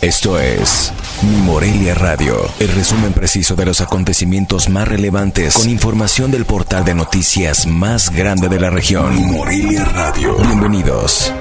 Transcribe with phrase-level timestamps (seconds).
[0.00, 0.92] Esto es
[1.22, 6.84] Mi Morelia Radio, el resumen preciso de los acontecimientos más relevantes con información del portal
[6.84, 9.12] de noticias más grande de la región.
[9.16, 10.36] Mi Morelia Radio.
[10.36, 11.32] Bienvenidos.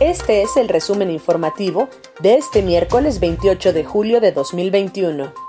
[0.00, 1.88] Este es el resumen informativo
[2.18, 5.47] de este miércoles 28 de julio de 2021.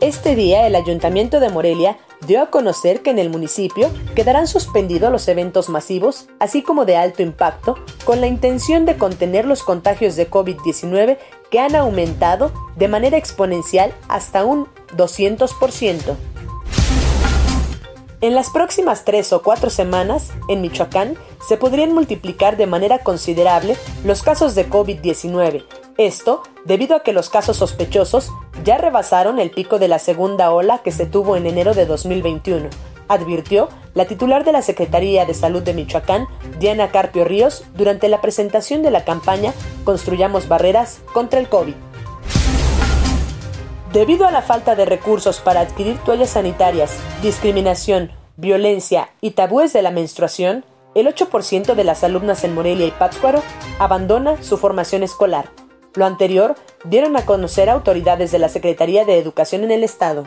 [0.00, 5.12] Este día el Ayuntamiento de Morelia dio a conocer que en el municipio quedarán suspendidos
[5.12, 10.16] los eventos masivos, así como de alto impacto, con la intención de contener los contagios
[10.16, 11.18] de COVID-19
[11.50, 16.16] que han aumentado de manera exponencial hasta un 200%.
[18.22, 23.76] En las próximas tres o cuatro semanas, en Michoacán, se podrían multiplicar de manera considerable
[24.04, 25.64] los casos de COVID-19.
[26.00, 28.30] Esto debido a que los casos sospechosos
[28.64, 32.70] ya rebasaron el pico de la segunda ola que se tuvo en enero de 2021,
[33.06, 36.26] advirtió la titular de la Secretaría de Salud de Michoacán,
[36.58, 39.52] Diana Carpio Ríos, durante la presentación de la campaña
[39.84, 41.74] Construyamos Barreras contra el COVID.
[43.92, 49.82] Debido a la falta de recursos para adquirir toallas sanitarias, discriminación, violencia y tabúes de
[49.82, 50.64] la menstruación,
[50.94, 53.42] el 8% de las alumnas en Morelia y Pátzcuaro
[53.78, 55.59] abandona su formación escolar.
[55.94, 60.24] Lo anterior dieron a conocer autoridades de la Secretaría de Educación en el Estado.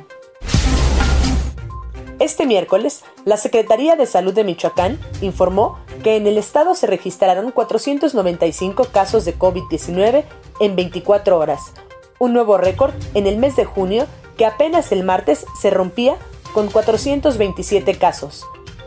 [2.20, 7.52] Este miércoles, la Secretaría de Salud de Michoacán informó que en el estado se registraron
[7.52, 10.26] 495 casos de COVID-19
[10.60, 11.72] en 24 horas,
[12.20, 14.06] un nuevo récord en el mes de junio
[14.38, 16.18] que apenas el martes se rompía
[16.54, 18.46] con 427 casos.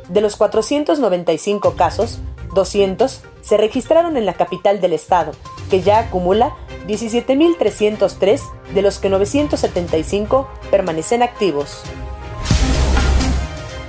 [0.08, 2.20] De los 495 casos,
[2.54, 5.32] 200 se registraron en la capital del estado,
[5.70, 6.54] que ya acumula
[6.86, 8.40] 17.303
[8.74, 11.82] de los que 975 permanecen activos.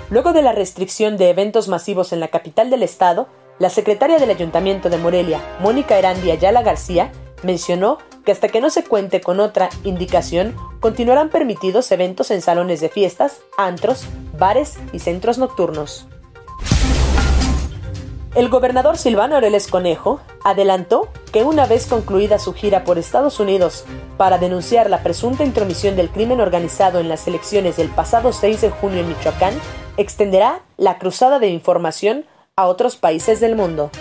[0.09, 3.27] Luego de la restricción de eventos masivos en la capital del estado,
[3.59, 7.11] la secretaria del Ayuntamiento de Morelia, Mónica Erandi Ayala García,
[7.43, 12.81] mencionó que hasta que no se cuente con otra indicación, continuarán permitidos eventos en salones
[12.81, 14.05] de fiestas, antros,
[14.37, 16.07] bares y centros nocturnos.
[18.35, 23.83] El gobernador Silvano Aureles Conejo adelantó que una vez concluida su gira por Estados Unidos
[24.17, 28.69] para denunciar la presunta intromisión del crimen organizado en las elecciones del pasado 6 de
[28.69, 29.53] junio en Michoacán,
[29.97, 33.91] extenderá la cruzada de información a otros países del mundo.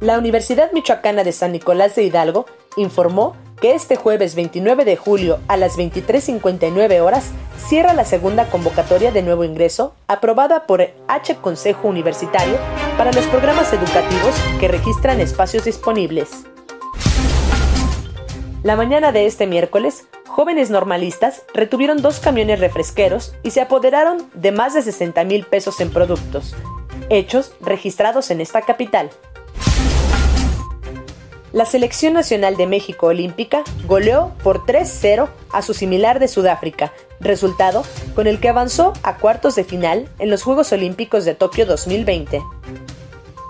[0.00, 5.40] La Universidad Michoacana de San Nicolás de Hidalgo informó que este jueves 29 de julio
[5.48, 7.30] a las 23.59 horas
[7.68, 12.56] cierra la segunda convocatoria de nuevo ingreso aprobada por H Consejo Universitario
[12.98, 16.30] para los programas educativos que registran espacios disponibles.
[18.64, 24.50] La mañana de este miércoles, jóvenes normalistas retuvieron dos camiones refresqueros y se apoderaron de
[24.50, 26.56] más de 60 mil pesos en productos,
[27.08, 29.10] hechos registrados en esta capital.
[31.52, 37.84] La Selección Nacional de México Olímpica goleó por 3-0 a su similar de Sudáfrica, resultado
[38.14, 42.42] con el que avanzó a cuartos de final en los Juegos Olímpicos de Tokio 2020.